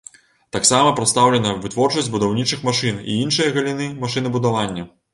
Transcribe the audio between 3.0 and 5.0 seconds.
і іншыя галіны машынабудавання.